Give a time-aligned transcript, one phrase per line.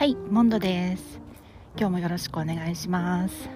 [0.00, 1.20] はい、モンドです。
[1.76, 3.50] 今日もよろしくお願いします。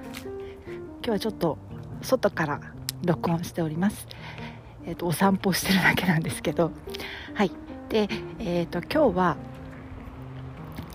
[0.67, 1.57] 今日はちょっと
[2.03, 2.61] 外から
[3.03, 4.07] 録音しております。
[4.85, 6.71] えっ、とお散歩してるだけなんですけど、
[7.33, 7.51] はい。
[7.89, 8.11] で、
[8.41, 9.37] えっ、と今日は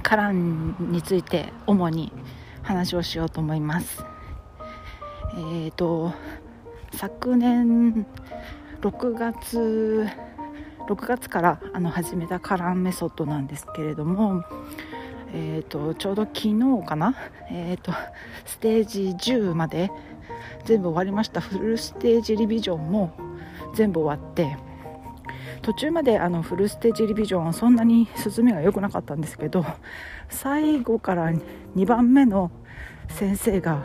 [0.04, 2.14] カランについて主に
[2.62, 4.04] 話をしようと思います。
[5.56, 6.14] えっ、と
[6.94, 8.06] 昨年
[8.82, 10.08] 6月
[10.88, 14.44] 6月からあの始めたカランメソッドなんですけれども、
[15.34, 17.16] えー、とちょうど昨日かな、
[17.52, 17.92] えー、と
[18.46, 19.92] ステージ10まで
[20.66, 21.42] 全部終わりました。
[21.42, 23.14] フルステージリビジョンも
[23.74, 24.58] 全部終わって
[25.62, 29.66] 途中まであのフルステージリビジョンはそんなに進みが良くなかったんですけど
[30.30, 31.32] 最後から
[31.76, 32.52] 2番目の
[33.10, 33.84] 先生が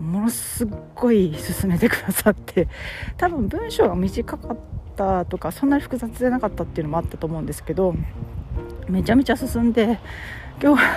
[0.00, 2.68] ものすごい進めてくださって
[3.16, 4.58] 多分文章が短かっ
[4.96, 7.94] たとかそんなに複雑じゃなかったっていうのもあったと思うんですけど
[8.88, 9.98] めちゃめちゃ進んで
[10.62, 10.96] 今日は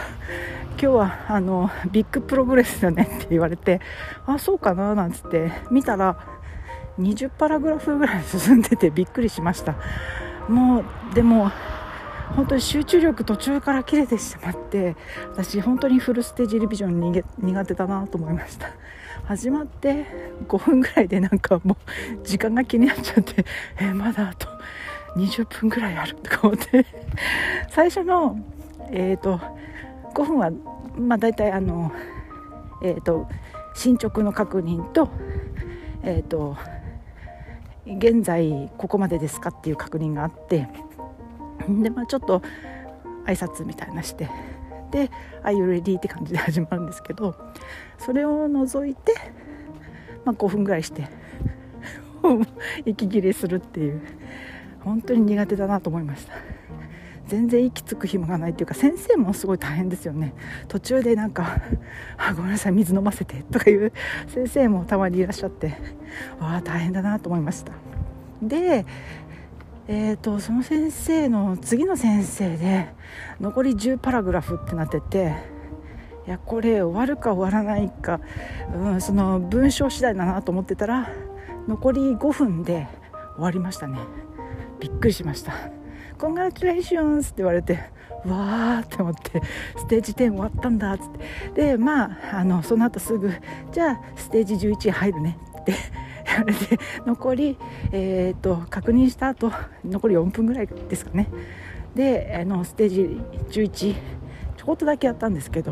[0.72, 3.80] 今日はあの big progress だねって言われて
[4.26, 6.18] あそうかななんつって見たら
[7.00, 9.76] 20パラグラフぐらい進んでてびっくりしました。
[10.50, 11.52] もうでも
[12.36, 14.96] 本当に集中力途中から切れてしまって
[15.32, 18.70] 私本当に full stage revision 苦手だなと思いました。
[19.26, 20.06] 始まって
[20.48, 21.78] 5分ぐらいでなんかも
[22.22, 23.46] う時間が気になっちゃって
[23.80, 24.55] えまだと
[25.16, 26.86] 20分ぐらいあるとか思って。
[27.70, 28.38] 最初の、
[28.92, 29.40] えーと、
[30.14, 30.52] 5分は、
[30.98, 31.92] まあ、大体あの、
[32.82, 33.28] えーと、
[33.74, 35.10] 進捗の確認と,、
[36.04, 36.56] えーと
[37.86, 40.68] 現在ここまでですかっていう確認があって。
[41.70, 42.42] で、まあ、ちょっと
[43.26, 44.30] 挨拶みたいなして。
[44.92, 45.10] で
[45.44, 47.36] 「Are you ready?」って感じで始まるんですけど。
[47.98, 49.14] それを除いて、
[50.26, 51.08] まあ、5分ぐらいして。
[52.86, 54.02] 息切れするっていう。
[54.86, 56.34] 本当に苦手だなと思いました。
[57.28, 60.34] 全然息つく暇がないっていうか先生もすごい大変ですよね。
[60.68, 61.60] 途中でなんか
[62.18, 63.92] 「あごめんなさい水飲ませて」とかいう
[64.28, 65.76] 先生もたまにいらっしゃって
[66.40, 67.74] わあ大変だなと思いました。
[68.42, 68.86] で
[69.88, 72.88] えーと、その先生の次の先生で
[73.40, 75.36] 残り10パラグラフってなってて
[76.26, 78.20] いやこれ終わるか終わらないか、
[78.76, 81.10] うん、その文章次第だなと思ってたら
[81.68, 82.88] 残り5分で
[83.36, 84.00] 終わりましたね。
[84.80, 85.54] びっくりしました
[86.18, 87.80] 「コングラチュレーションズ」って言われて
[88.26, 89.42] わーって思って
[89.78, 91.12] ステージ10終わったんだっつっ
[91.54, 91.70] て。
[91.72, 93.32] でまああのその後すぐ
[93.72, 95.74] 「じゃあステージ11入るね」って
[96.26, 97.58] 言われて残り、
[97.92, 99.52] えーと、確認した後
[99.84, 101.28] 残り4分ぐらいですかね。
[101.96, 103.22] であのステージ
[103.62, 103.96] 11
[104.58, 105.72] ちょこっとだけやったんですけど、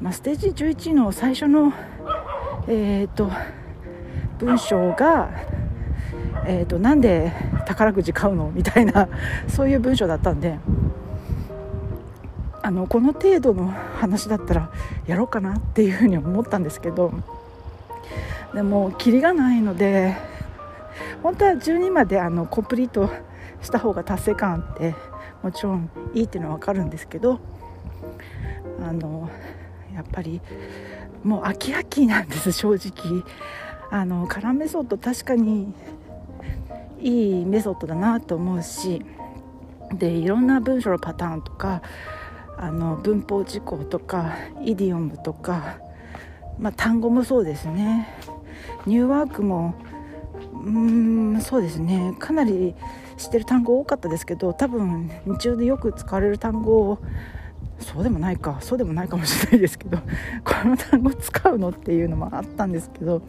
[0.00, 1.72] まあ、ステージ11の最初の、
[2.68, 3.30] えーと、
[4.38, 5.30] 文章が、
[6.46, 7.32] えーと「なんで
[7.68, 9.08] 宝くじ買うの?」みたいな
[9.48, 10.58] そういう文章だったんで
[12.62, 14.70] あのこの程度の話だったら
[15.06, 17.12] やろうかなっていうふうに思ったんですけど
[18.54, 20.16] でもキリがないので
[21.22, 23.10] 本当は12まであのコンプリート
[23.62, 24.94] した方が達成感って
[25.42, 27.38] もちろんいいっていうのは分かるんですけど
[28.86, 29.30] あの
[29.94, 30.40] やっぱり
[31.22, 33.22] もう飽き飽きなんです正直
[33.90, 35.72] あのカラーメソッド確かに
[37.00, 39.04] いいメソッドだなと思うし
[39.92, 41.82] でいろんな文章のパターンとか
[42.56, 45.78] あの文法事項とかイディオムとか、
[46.58, 48.08] まあ、単語もそうですね。
[48.84, 49.76] ニューワークも
[50.54, 52.16] うーんそうですね。
[52.18, 52.74] かなり
[53.16, 56.98] 知ってる単語多かったですけど多分日常でよく使われる単語を
[57.80, 59.98] そうでもないかそうでもないかもしれないですけど
[60.44, 63.22] この単語使うのっていうのもあったんですけど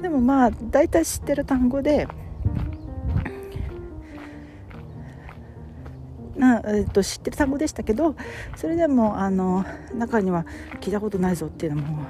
[0.00, 2.08] でもまあ大体知ってる単語で
[6.38, 8.14] な、えー、と知ってる単語でしたけど
[8.56, 10.46] それでもあの中には
[10.80, 12.06] 聞いたことないぞっていうのも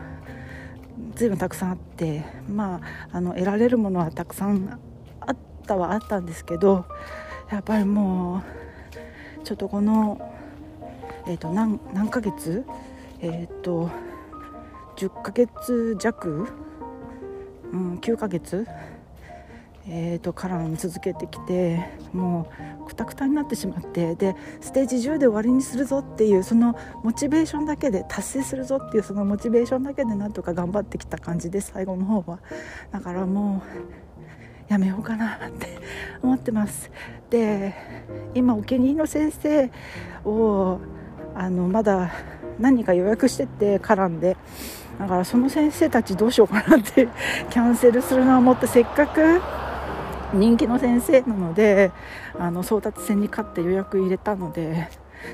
[1.15, 2.81] 随分たくさんあってま
[3.11, 4.79] ああの得られるものはたくさん
[5.21, 6.85] あったはあったんですけど
[7.51, 8.43] やっぱりも
[9.43, 10.35] うちょっとこの、
[11.27, 12.65] えー、と何何ヶ月
[13.21, 13.91] えっ、と
[14.97, 16.47] 10ヶ月弱、
[17.73, 18.67] うん、9ヶ月
[19.91, 21.83] えーと、から続けてきて
[22.13, 22.51] も
[22.83, 32.39] うくたくたになってしまってでステージ10で終わりにするぞっていうそのモチベーションだけで達成するぞっていうそのモチベーションだけでなんとか頑張ってきた感じで最後の方は。
[32.93, 33.63] だからも
[34.69, 35.79] うやめようかなって
[36.23, 36.91] 思ってます。
[37.31, 37.75] で
[38.35, 39.71] 今お気に入りの先生
[40.25, 40.79] を
[41.35, 42.11] あのまだ
[42.59, 44.37] 何か予約してて絡んで
[44.99, 47.09] だからその先生たちどうしようかなって
[47.51, 49.41] キャンセルするのは思ってせっかく
[50.33, 51.91] 人気の先生なので
[52.39, 54.89] あの争奪戦に勝って予約入れたので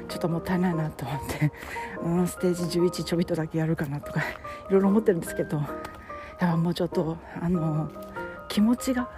[0.08, 1.52] ちょっともったいないなと思って、
[2.02, 4.24] うん、ステージ11ちょびっとだけやるかなとかい
[4.70, 5.66] ろいろ思ってるんですけどやっ
[6.38, 7.90] ぱもうちょっとあの
[8.48, 9.08] 気持ちが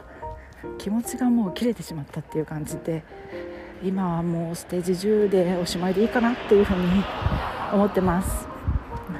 [0.79, 3.05] 気持ちがもう切れてしまったっていう感じで
[3.83, 7.05] 今はもうステージ10でおしまいでいいかなっていうふうに
[7.73, 8.49] 思ってます。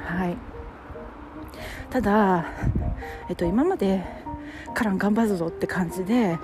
[0.05, 0.37] はい
[1.89, 2.45] ただ、
[3.29, 4.03] えっと、今まで
[4.77, 6.37] から頑張るぞって感じで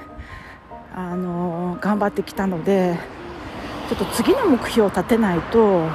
[0.96, 2.98] あの頑張ってきたので
[3.90, 5.88] ちょっと次の目標を立てないと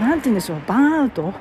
[0.00, 1.32] 何て言うんでしょうバーンアウト。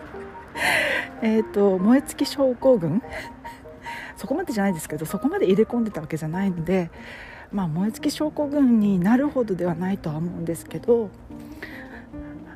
[1.22, 3.02] えっと燃え尽き症候群。
[4.16, 6.90] そこまでじゃないですけどそこまで入れ込んでたわけじゃないので、
[7.52, 11.08] まあ、燃え尽き症候群になるほどではないとは思うんですけど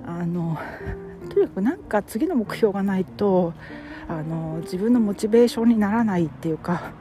[0.04, 0.58] あの
[1.30, 3.54] とにかくなんか次の目標がないと
[4.08, 6.92] あの自分のモチベーションにならないっていうか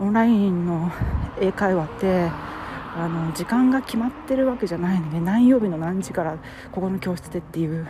[0.00, 0.90] オンラインの
[1.40, 2.30] 英会話って
[2.94, 6.36] あの時間が決まってるわけじゃないので何曜日の何時から
[6.72, 7.88] ここの教室でっていう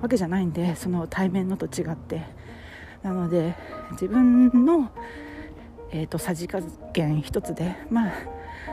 [0.00, 2.42] わけじゃないんでその対面のと違って。
[3.02, 3.54] なので
[3.92, 4.90] 自分の、
[5.90, 6.60] えーと、さじ加
[6.92, 8.12] 減一つでまあ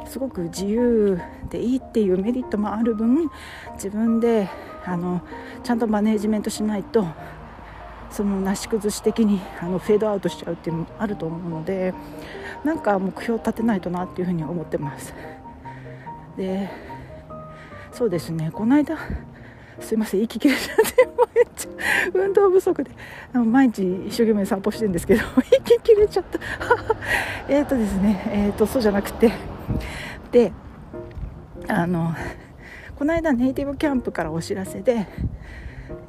[0.05, 1.19] すごく自由
[1.49, 3.29] でいいっていうメリットもある分
[3.73, 4.49] 自分で
[4.85, 5.21] あの
[5.63, 7.07] ちゃんとマネージメントしないと
[8.11, 11.93] そのなし崩し的にあのフェードアウトしちゃうっていうのもあると思うので
[12.63, 15.13] なんか目標を立てないとなっていうふうに思ってます。
[16.37, 16.69] で
[17.91, 18.97] そうですねこの間
[19.79, 21.69] すいません息切れちゃってもめっちゃ
[22.13, 22.91] 運動不足で
[23.33, 25.21] 毎日一生懸命散歩してるんですけど
[25.51, 26.39] 息切れちゃった
[27.47, 29.31] えっとですねえっ、ー、とそうじゃなくて
[30.31, 30.51] で
[31.67, 32.13] あの
[32.97, 35.07] この間ネイティブキャンプからお知らせで、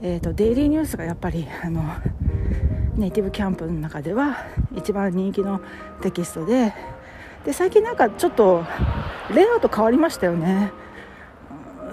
[0.02, 1.82] えーと、デイリーニュースがやっぱりあの
[2.96, 5.60] ネイティブキャンプの中では一番人気の
[6.00, 6.72] テキストで
[7.44, 8.64] で最近なんかちょっと
[9.34, 10.72] レイアウト変わりましたよね。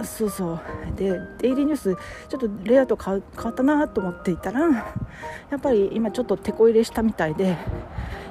[0.04, 0.60] そうそう。
[0.96, 1.96] でデイリーニュース
[2.30, 7.58] ちょっとレイアウト変わったなと思っていたらやっぱり今ちょっと手こ入れしたみたいで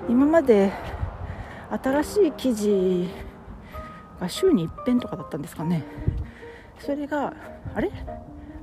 [0.09, 0.73] 今まで
[1.83, 3.09] 新しい記事
[4.21, 5.85] が週に1遍とかだったんですかね。
[6.79, 7.33] それが
[7.75, 7.91] あれ？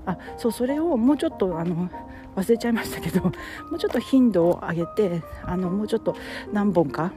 [0.05, 1.89] あそうそれをもうちょっとあの
[2.35, 3.31] 忘れちゃいましたけど も
[3.73, 6.15] うちょっと頻度を上げてあのもうちょっと
[6.51, 7.11] 何本か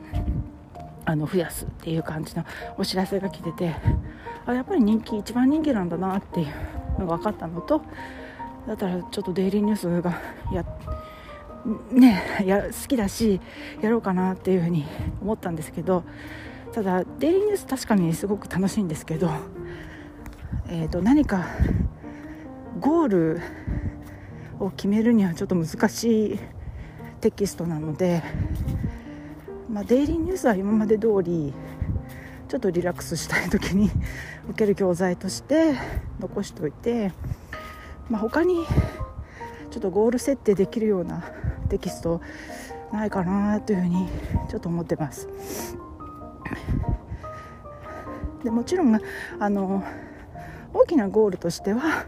[1.04, 2.44] あの増やすっていう感じの
[2.76, 3.74] お知らせが来てて
[4.44, 7.82] あやっぱり人気一番人気なんだなっていうのが分かったのと
[8.66, 10.20] だったらちょっとデイリーニュースが
[10.52, 10.64] や
[11.90, 13.40] ねや好きだし
[13.80, 14.84] やろうかなっていうふうに
[15.22, 16.04] 思ったんですけど
[16.72, 19.30] ただデイリーニュース確かにすごく楽しいんですけど、
[20.68, 21.46] えー、と何か
[22.86, 23.40] ゴール
[24.60, 26.40] を決めるにはちょっと難しい
[27.20, 28.22] テキストなので
[29.68, 31.52] まあ、デイリーニュースは今まで通り
[32.48, 33.90] ちょっとリラックスしたい時に
[34.48, 35.74] 受ける教材として
[36.20, 37.12] 残しておいて、
[38.08, 38.64] まあ、他に
[39.70, 41.24] ちょっとゴール設定できるような
[41.68, 42.20] テキスト
[42.92, 44.08] ないかなというふうに
[44.48, 45.28] ちょっと思ってます。
[48.44, 48.98] でもちろん
[49.40, 49.82] あの
[50.72, 52.06] 大きなゴールとしては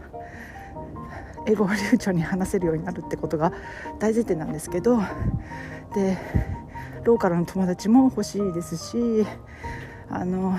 [1.47, 3.51] 英語を流暢に話せるようになるってことが
[3.99, 4.99] 大前提なんですけど
[5.95, 6.17] で
[7.03, 9.25] ローカルの友達も欲しいですし
[10.09, 10.57] あの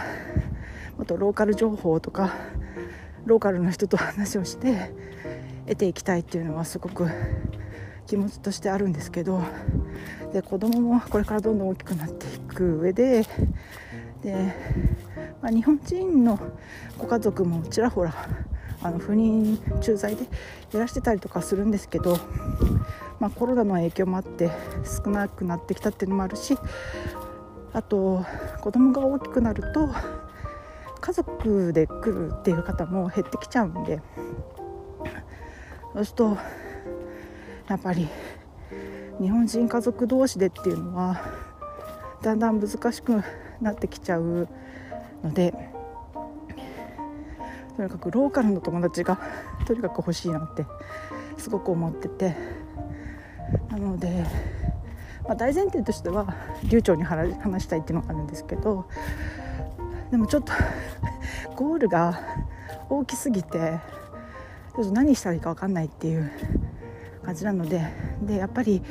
[0.97, 2.35] もっとローカル情報とか
[3.25, 4.93] ローカルの人と話をして
[5.67, 7.09] 得ていきたいっていうのはすごく
[8.07, 9.43] 気持ちとしてあるんですけど
[10.33, 13.23] で子供もこれからどんどん大きくなっていく上で
[14.23, 14.55] で、
[15.41, 16.39] まあ、日本人の
[16.99, 18.13] ご家族もちらほら
[18.83, 20.25] あの不妊駐在で
[20.73, 22.19] いらしてたりとかするんですけど、
[23.19, 24.51] まあ、コロナの影響もあって
[24.85, 26.57] 少なくなってきたっていうのもあるし
[27.73, 28.25] あと
[28.63, 29.89] 子供が大きくなると
[31.01, 34.01] 家族で来るっていう方も減ってきちゃうんで
[35.95, 36.37] そうすると
[37.69, 38.09] やっぱり
[39.21, 41.21] 日本人家族同士でっていうのは
[42.23, 43.23] だんだん難しく
[43.61, 44.49] なってきちゃう
[45.23, 45.80] ので。
[47.77, 49.19] とにかくローカルの友達が
[49.67, 50.67] とにかく欲しいなって
[51.37, 52.37] すごく思ってて
[53.71, 54.25] なので、
[55.25, 56.35] まあ、大前提としては
[56.65, 58.87] 流暢に話したいっていうのがあるんですけど
[60.11, 60.53] でもちょっと
[61.57, 62.21] ゴールが
[62.89, 63.81] 大きすぎて
[64.77, 66.31] ちょっと何したらいいか分かんないっていう
[67.25, 67.87] 感じなので
[68.23, 68.83] でやっぱり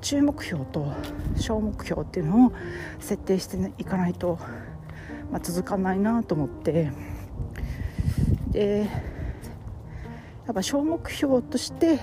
[0.00, 0.92] 中目標と
[1.36, 2.52] 小目標っていうのを
[2.98, 4.38] 設定していかないと、
[5.30, 6.90] まあ、続かないなと思って。
[8.52, 8.88] で
[10.46, 11.98] やっぱ小目標として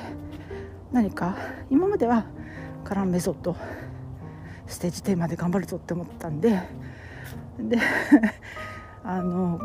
[0.91, 1.37] 何か
[1.69, 2.25] 今までは
[2.83, 3.55] カランメソッド
[4.67, 6.61] ステージテーマで頑張るぞって思ったんで
[7.59, 7.77] で
[9.03, 9.59] あの、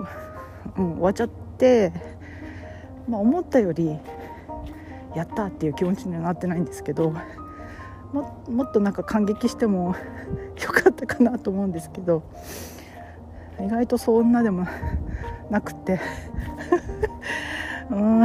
[0.77, 1.93] うん、終わっちゃって
[3.09, 3.99] まあ、思ったより
[5.15, 7.13] やったっていう気持ちにはなってないんですけど
[8.13, 9.95] ももっとなんか感激しても
[10.63, 12.23] よかったかなと思うんですけど
[13.61, 14.67] 意外とそんなでも
[15.51, 16.01] なくて。
[17.91, 18.19] うん。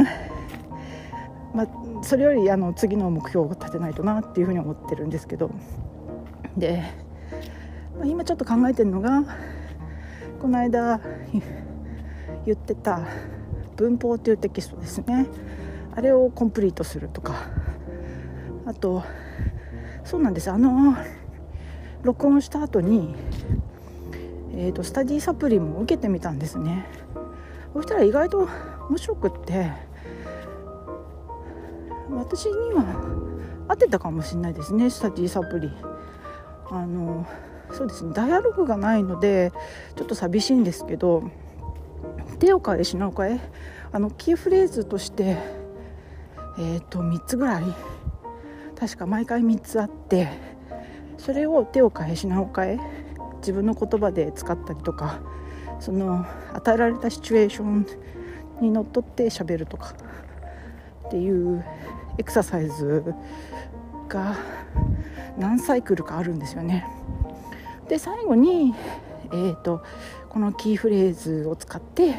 [1.54, 1.68] まあ
[2.02, 5.50] それよりあの次の目標を立てないとなっていうふうに思ってるんですけど。
[6.56, 6.82] で、
[7.98, 9.22] まあ、今ちょっと考えてるのが
[10.40, 11.00] この間
[12.44, 13.00] 言ってた
[13.76, 15.26] 文法っていうテキストですね。
[15.94, 17.34] あれをコンプリートするとか。
[18.66, 19.02] あと
[20.04, 20.50] そうなんです。
[20.50, 20.96] あの
[22.02, 23.14] 録音した後に
[24.62, 26.86] えーと、スタディサプリも受けてみたんですね。
[27.72, 28.48] そしたら意外と
[28.90, 29.70] 面白くって
[32.10, 32.84] 私には
[33.68, 35.70] 合ってたかもしれないですねスタディサプリ。
[36.72, 37.24] あの
[37.72, 39.52] そうですねダイアログがないので
[39.94, 41.30] ちょっと寂しいんですけど
[42.40, 43.40] 手を変え品を変え
[43.92, 45.36] あのキーフレーズとして
[46.58, 47.64] えっ、ー、と3つぐらい
[48.78, 50.28] 確か毎回3つあって
[51.16, 52.78] それを手を変え品を変え
[53.38, 55.20] 自分の言葉で使ったりとか
[55.78, 57.86] その与えられたシチュエーション
[58.60, 59.94] にのっとって喋るとか
[61.06, 61.64] っていう
[62.18, 63.14] エクササイズ
[64.08, 64.36] が
[65.38, 66.86] 何サイクルかあるんですよね。
[67.88, 68.74] で最後に、
[69.32, 69.82] えーと、
[70.28, 72.14] このキーフレーズを使って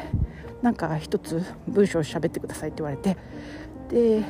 [0.60, 3.16] なんか一つ文章を喋ってくださいって言われて
[3.88, 4.22] で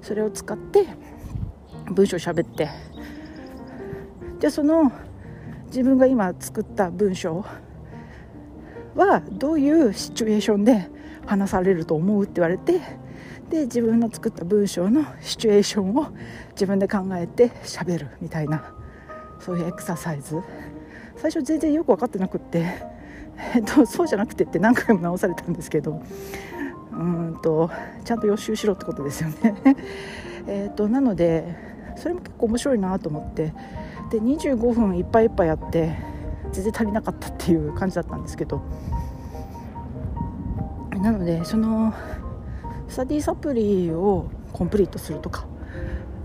[0.00, 0.86] それを使って
[1.90, 2.68] 文章を喋って
[4.40, 4.90] でその
[5.66, 7.44] 自分が今作った文章
[8.94, 10.88] はどういうシチュエーションで
[11.26, 12.80] 話されると思うって言われて
[13.50, 16.08] で自分の作った文章のシチュエーションを
[16.52, 18.72] 自分で考えて喋るみたいな
[19.40, 20.40] そういうエクササイズ。
[21.16, 22.64] 最初全然よく分かってなくって、
[23.54, 26.02] えっと、そうじゃなくてって何回も直されたんですけど
[26.92, 27.70] うんと
[28.04, 29.54] ちゃんと予習しろってことですよね。
[30.48, 31.44] えっとなので
[31.96, 33.52] それも結構面白いなと思って
[34.10, 35.94] で25分いっぱいいっぱいやって
[36.52, 38.62] 全然足りなかったっていう感じだったんですけど
[41.02, 41.94] なのでその
[42.88, 45.46] スタディサプリをコンプリートするとか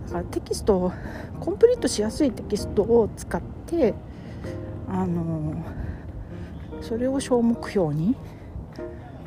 [0.07, 0.91] だからテキスト
[1.39, 3.93] コンプリートしやすいテキストを使って
[4.87, 5.55] あの
[6.81, 8.15] それを小目標に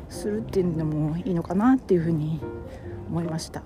[0.09, 2.39] するっていうのもいいのかなっていうふうに
[3.09, 3.61] 思いました。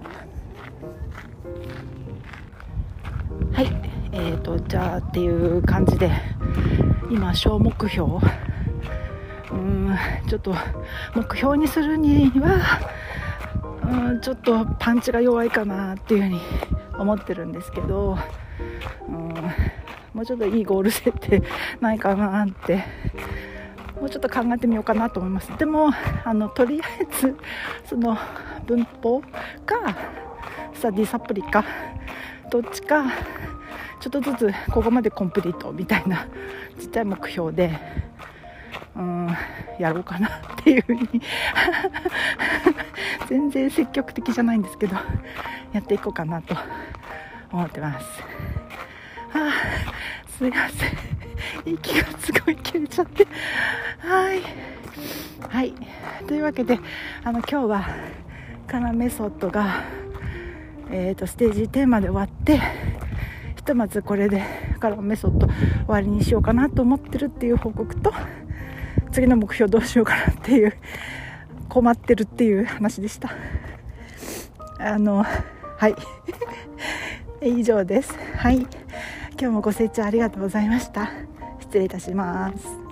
[3.51, 3.67] はい。
[4.11, 6.11] えーと、じゃあっていう感じで
[7.09, 8.13] 今小目標。
[9.51, 9.82] うん。
[10.27, 10.55] ちょっと
[11.15, 12.79] 目標にするには
[13.83, 16.41] うんちょっとパンチが弱いかなっていうふうに
[16.97, 18.17] 思ってるんですけど
[19.07, 19.33] うん
[20.13, 21.41] もうちょっといいゴール設定
[21.81, 22.83] ないかなって
[23.99, 25.51] もうちょっと考えてみようかなと思います。
[25.57, 25.89] でも
[26.23, 27.37] あのとりあえず
[27.85, 28.17] その
[28.65, 29.95] 文法か
[30.73, 31.63] スタディサプリか
[32.51, 33.05] どっちか
[33.99, 36.27] ちょっとずつここまでコンプリートみたいな
[36.79, 37.79] ちっちゃい目標で
[38.95, 39.27] うん
[39.79, 40.31] やろうかなっ
[40.63, 41.09] ていうふうに。
[43.27, 44.95] 全然積極的じゃないんですけど
[45.71, 46.55] やっていこうかなと
[47.51, 48.05] 思ってます。
[49.33, 49.51] あ
[50.27, 50.89] すいません。
[51.65, 53.25] 息がすごい切れちゃって。
[53.99, 54.41] はい。
[55.49, 55.73] はい。
[56.27, 56.79] というわけで
[57.23, 57.85] あの今日は
[58.67, 59.83] カナメソッドが
[60.91, 62.59] えーとステージテーマで終わって
[63.55, 64.43] ひとまずこれで
[64.83, 65.55] からメソッド終
[65.87, 68.13] わりにしようかなと思ってるっていう報告と
[69.13, 70.73] 次の目標どうしようかなっていう
[71.69, 73.31] 困ってるっていう話でした。
[74.79, 75.95] あのはい。
[77.41, 78.13] 以上です。
[78.37, 78.59] はい。
[78.59, 78.69] 今
[79.39, 81.11] 日もご清聴ありがとうございました。
[81.59, 82.82] 失礼いたします。